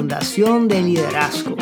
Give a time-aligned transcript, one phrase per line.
[0.00, 1.56] Fundación de Liderazgo,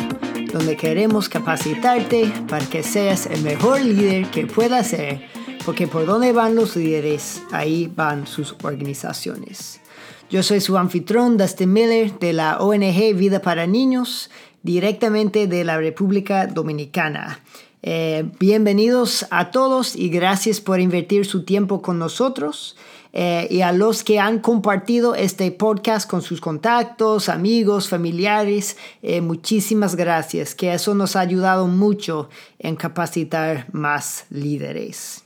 [0.53, 5.27] donde queremos capacitarte para que seas el mejor líder que puedas ser,
[5.65, 9.81] porque por donde van los líderes, ahí van sus organizaciones.
[10.29, 14.29] Yo soy su anfitrión, Dustin Miller, de la ONG Vida para Niños,
[14.63, 17.41] directamente de la República Dominicana.
[17.83, 22.77] Eh, bienvenidos a todos y gracias por invertir su tiempo con nosotros.
[23.11, 29.21] Eh, y a los que han compartido este podcast con sus contactos, amigos, familiares, eh,
[29.21, 35.23] muchísimas gracias, que eso nos ha ayudado mucho en capacitar más líderes.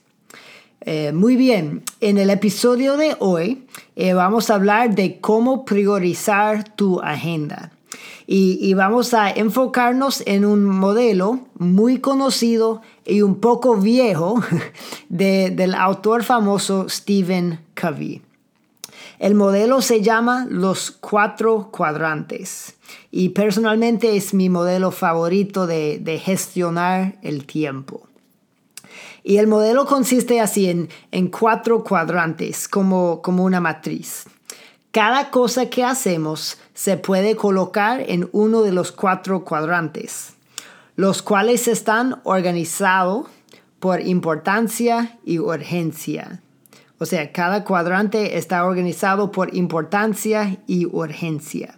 [0.85, 6.99] Eh, muy bien, en el episodio de hoy vamos a hablar de cómo priorizar tu
[7.01, 7.71] agenda.
[8.25, 14.41] Y, vamos a enfocarnos en un modelo muy conocido y un poco viejo
[15.09, 18.21] del autor famoso Stephen Covey.
[19.19, 22.75] El modelo se llama los cuatro cuadrantes
[23.11, 28.07] y personalmente es mi modelo favorito de, gestionar el tiempo.
[29.23, 34.25] Y el modelo consiste así en, en cuatro cuadrantes, como, como una matriz.
[34.93, 40.35] Cada cosa que hacemos se puede colocar en uno de los cuatro cuadrantes,
[40.95, 43.25] los cuales están organizados
[43.79, 46.43] por importancia y urgencia.
[46.99, 51.75] O sea, cada cuadrante está organizado por importancia y urgencia.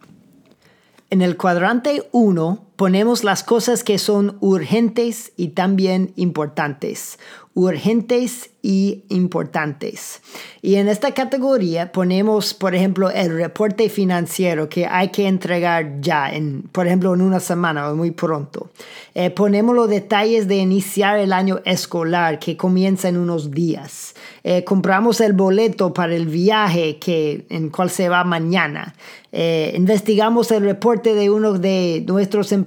[1.09, 7.17] En el cuadrante 1 ponemos las cosas que son urgentes y también importantes
[7.55, 10.21] urgentes y importantes.
[10.61, 16.29] Y en esta categoría ponemos, por ejemplo, el reporte financiero que hay que entregar ya,
[16.29, 18.71] en, por ejemplo, en una semana o muy pronto.
[19.13, 24.15] Eh, ponemos los detalles de iniciar el año escolar que comienza en unos días.
[24.43, 28.95] Eh, compramos el boleto para el viaje que, en cual se va mañana.
[29.31, 32.64] Eh, investigamos el reporte de uno de nuestros empleados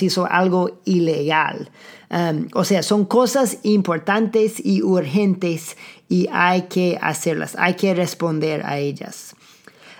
[0.00, 1.70] hizo algo ilegal.
[2.10, 5.76] Um, o sea, son cosas importantes y urgentes
[6.08, 9.36] y hay que hacerlas, hay que responder a ellas.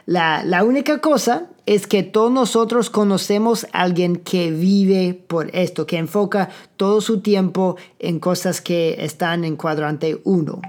[0.06, 5.86] La, la, única cosa es que todos nosotros conocemos a alguien que vive por esto,
[5.86, 10.60] que enfoca todo su tiempo en cosas que están en cuadrante 1.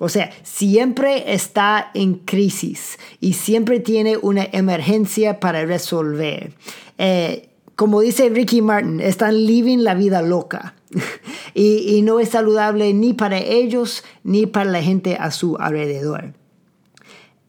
[0.00, 6.52] O sea, siempre está en crisis y siempre tiene una emergencia para resolver.
[6.98, 7.47] Eh,
[7.78, 10.74] como dice Ricky Martin, están living la vida loca.
[11.54, 16.34] y, no es saludable ni para ellos ni para la gente a su alrededor.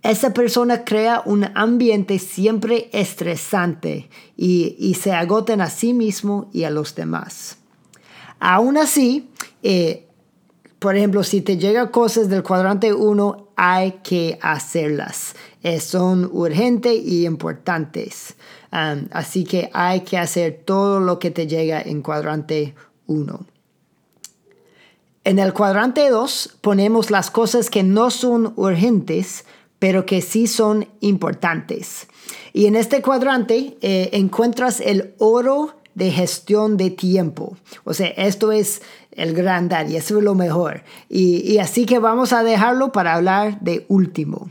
[0.03, 4.07] Esa persona crea un ambiente siempre estresante
[4.37, 7.57] y, se agotan a sí mismo y a los demás.
[8.39, 9.31] Aún así,
[9.63, 10.05] eh,
[10.77, 15.35] por ejemplo, si te llegan cosas del cuadrante 1, hay que hacerlas.
[15.63, 18.35] Eh, son urgentes y importantes.
[18.71, 22.75] Así que hay que hacer todo lo que te llega en cuadrante
[23.07, 23.45] 1.
[25.23, 29.45] En el cuadrante 2 ponemos las cosas que no son urgentes,
[29.79, 32.07] pero que sí son importantes.
[32.53, 37.57] Y en este cuadrante eh, encuentras el oro de gestión de tiempo.
[37.83, 38.81] O sea, esto es
[39.11, 40.83] el gran y eso es lo mejor.
[41.09, 44.49] Y, y así que vamos a dejarlo para hablar de último.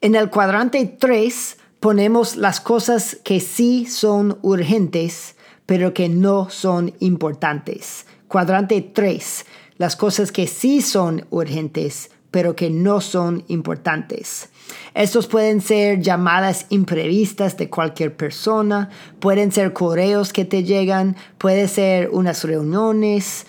[0.00, 6.94] En el cuadrante 3 ponemos las cosas que sí son urgentes, pero que no son
[7.00, 8.06] importantes.
[8.28, 9.46] Cuadrante 3,
[9.78, 14.50] las cosas que sí son urgentes, pero que no son importantes.
[14.92, 21.66] Estos pueden ser llamadas imprevistas de cualquier persona, pueden ser correos que te llegan, puede
[21.66, 23.46] ser unas reuniones.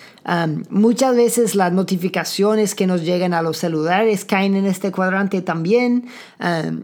[0.70, 6.08] muchas veces las notificaciones que nos llegan a los celulares caen en este cuadrante también.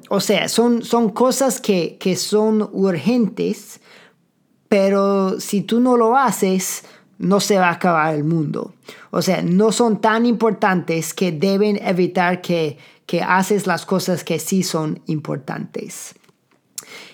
[0.10, 3.80] o sea, son, son cosas que, que son urgentes,
[4.68, 6.84] pero si tú no lo haces,
[7.18, 8.74] no se va a acabar el mundo.
[9.16, 14.40] O sea, no son tan importantes que deben evitar que, que haces las cosas que
[14.40, 16.16] sí son importantes.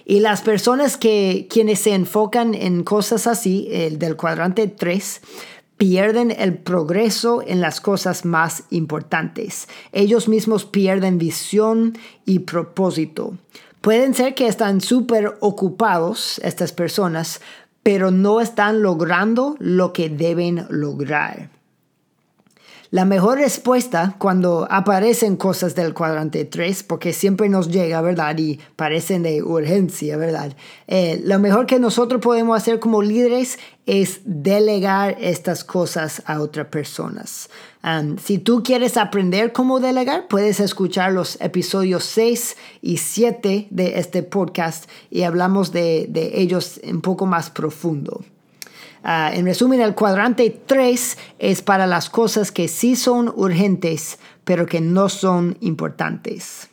[0.06, 5.22] Y las personas que quienes se enfocan en cosas así, el del cuadrante 3,
[5.76, 9.68] pierden el progreso en las cosas más importantes.
[9.92, 13.34] Ellos mismos pierden visión y propósito.
[13.82, 17.42] Pueden ser que están súper ocupados estas personas,
[17.84, 21.59] pero no están logrando lo que deben lograr.
[22.92, 28.36] La mejor respuesta cuando aparecen cosas del cuadrante 3, porque siempre nos llega, ¿verdad?
[28.40, 30.56] Y parecen de urgencia, ¿verdad?
[30.88, 36.66] Eh, lo mejor que nosotros podemos hacer como líderes es delegar estas cosas a otras
[36.68, 37.52] personas.
[37.84, 44.00] Um, si tú quieres aprender cómo delegar, puedes escuchar los episodios 6 y 7 de
[44.00, 48.22] este podcast y hablamos de, de ellos un poco más profundo.
[49.04, 54.66] Ah, en resumen, el cuadrante 3 es para las cosas que sí son urgentes, pero
[54.66, 56.70] que no son importantes.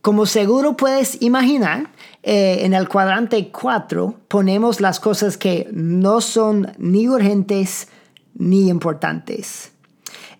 [0.00, 1.90] Como seguro puedes imaginar,
[2.22, 7.88] eh, en el cuadrante 4 ponemos las cosas que no son ni urgentes
[8.34, 9.72] ni importantes.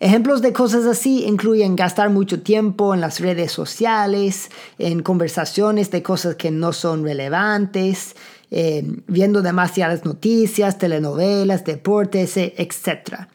[0.00, 6.02] Ejemplos de cosas así incluyen gastar mucho tiempo en las redes sociales, en conversaciones de
[6.02, 8.16] cosas que no son relevantes,
[8.50, 13.26] eh, viendo demasiadas noticias, telenovelas, deportes, eh, etc.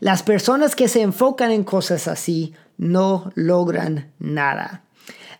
[0.00, 4.82] Las personas que se enfocan en cosas así no logran nada.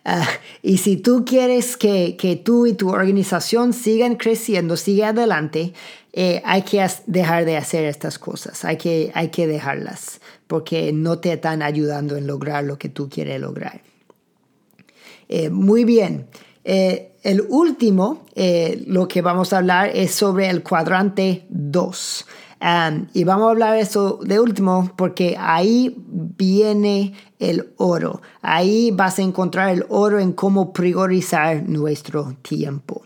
[0.05, 0.27] Ah,
[0.61, 5.73] y si tú quieres que, que, tú y tu organización sigan creciendo, siga adelante,
[6.13, 11.19] eh, hay que dejar de hacer estas cosas, hay que, hay que dejarlas, porque no
[11.19, 13.81] te están ayudando en lograr lo que tú quieres lograr.
[15.51, 16.27] muy bien,
[16.69, 22.25] eh, el último, eh, lo que vamos a hablar es sobre el cuadrante 2.
[22.59, 28.21] Um, y vamos a hablar eso de último porque ahí viene el oro.
[28.41, 33.01] Ahí vas a encontrar el oro en cómo priorizar nuestro tiempo.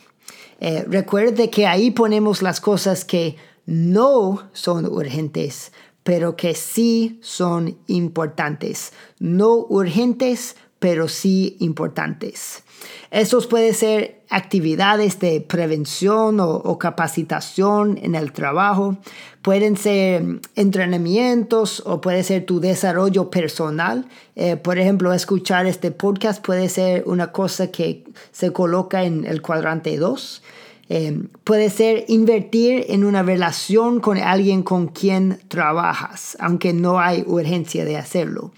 [0.59, 3.35] Eh, recuerde que ahí ponemos las cosas que
[3.67, 5.71] no son urgentes,
[6.01, 8.91] pero que sí son importantes.
[9.19, 12.63] No urgentes, pero sí importantes.
[13.11, 18.97] Estos pueden ser actividades de prevención o, capacitación en el trabajo,
[19.43, 24.07] pueden ser entrenamientos o puede ser tu desarrollo personal.
[24.35, 29.43] Eh, por ejemplo, escuchar este podcast puede ser una cosa que se coloca en el
[29.43, 30.41] cuadrante 2.
[30.89, 37.23] Eh, puede ser invertir en una relación con alguien con quien trabajas, aunque no hay
[37.27, 38.51] urgencia de hacerlo.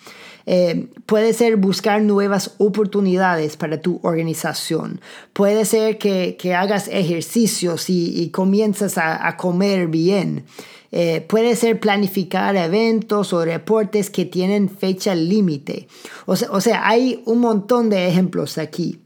[0.46, 5.00] Eh, puede ser buscar nuevas oportunidades para tu organización.
[5.32, 10.46] Puede ser que, hagas ejercicios y, y comienzas a, comer bien.
[10.92, 15.88] Eh, puede ser planificar eventos o reportes que tienen fecha límite.
[16.26, 19.00] O sea, o sea, hay un montón de ejemplos aquí.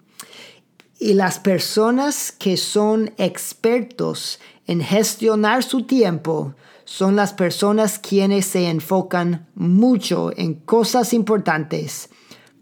[1.00, 6.54] Y las personas que son expertos en gestionar su tiempo
[6.86, 12.10] son las personas quienes se enfocan mucho en cosas importantes,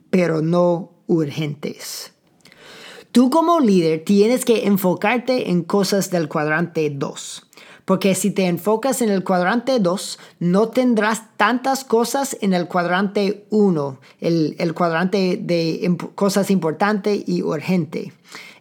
[0.10, 2.14] pero no urgentes.
[3.12, 7.48] Tú como líder tienes que enfocarte en cosas del cuadrante 2.
[7.86, 13.46] Porque si te enfocas en el cuadrante 2, no tendrás tantas cosas en el cuadrante
[13.52, 18.12] 1, el, cuadrante de cosas importantes y urgente.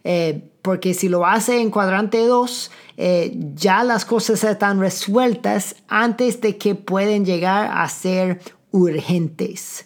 [0.03, 6.41] Eh, porque si lo hace en cuadrante 2, eh, ya las cosas están resueltas antes
[6.41, 8.41] de que pueden llegar a ser
[8.71, 9.85] urgentes.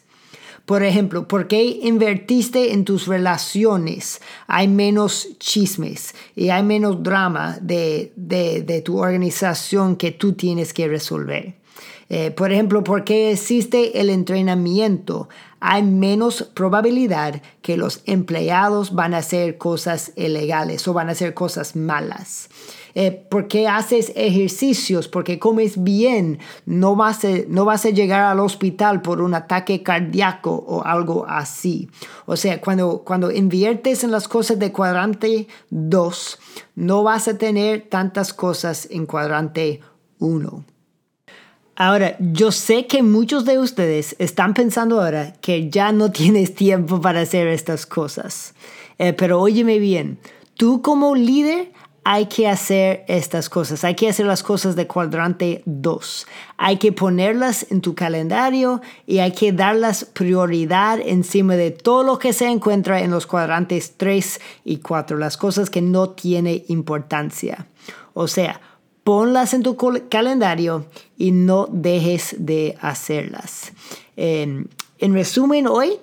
[0.66, 4.22] Por ejemplo, ¿por qué invertiste en tus relaciones?
[4.48, 10.88] Hay menos chismes y hay menos drama de, de, tu organización que tú tienes que
[10.88, 11.56] resolver.
[12.08, 15.28] Eh, por ejemplo, ¿por qué existe el entrenamiento?
[15.60, 21.34] Hay menos probabilidad que los empleados van a hacer cosas ilegales o van a hacer
[21.34, 22.50] cosas malas.
[22.96, 28.40] Eh, porque haces ejercicios, porque comes bien, no vas, a, no vas a llegar al
[28.40, 31.90] hospital por un ataque cardíaco o algo así.
[32.26, 36.40] O sea, cuando, cuando inviertes en las cosas de cuadrante 2,
[36.76, 39.82] no vas a tener tantas cosas en cuadrante
[40.18, 40.66] 1.
[41.82, 47.00] Ahora, yo sé que muchos de ustedes están pensando ahora que ya no tienes tiempo
[47.00, 48.54] para hacer estas cosas.
[48.98, 50.20] Eh, pero óyeme bien,
[50.56, 51.72] tú como líder
[52.04, 56.92] hay que hacer estas cosas, hay que hacer las cosas de cuadrante 2, hay que
[56.92, 62.48] ponerlas en tu calendario y hay que darlas prioridad encima de todo lo que se
[62.48, 67.68] encuentra en los cuadrantes 3 y 4, las cosas que no tienen importancia.
[68.14, 68.60] O sea,
[69.10, 69.76] ponlas en tu
[70.08, 70.86] calendario
[71.18, 73.72] y no dejes de hacerlas.
[74.16, 74.68] en
[75.00, 75.94] resumen, hoy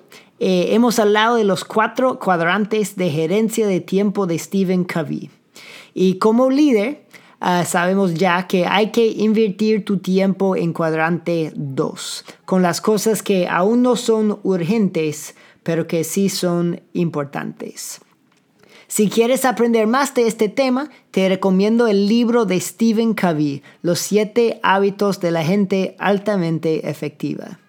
[0.41, 5.29] eh, hemos hablado de los cuatro cuadrantes de gerencia de tiempo de Stephen Covey.
[5.93, 7.05] Y como líder,
[7.39, 13.23] ah, sabemos ya que hay que invertir tu tiempo en cuadrante 2, con las cosas
[13.23, 15.33] que aún no son urgentes,
[15.63, 18.01] pero que sí son importantes.
[18.87, 23.99] Si quieres aprender más de este tema, te recomiendo el libro de Stephen Covey, Los
[23.99, 27.59] siete hábitos de la gente altamente efectiva.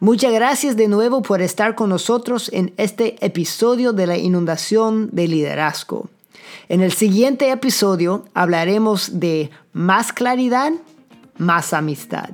[0.00, 5.28] Muchas gracias de nuevo por estar con nosotros en este episodio de la inundación de
[5.28, 6.08] liderazgo.
[6.68, 10.72] En el siguiente episodio hablaremos de más claridad,
[11.38, 12.30] más amistad.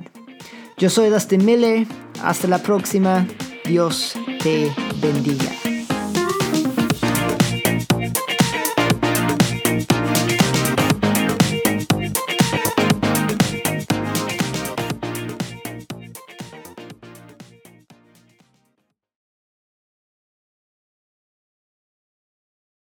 [0.77, 1.85] Yo soy Dustin Miller.
[2.23, 3.27] Hasta la próxima.
[3.65, 5.78] Dios te bendiga.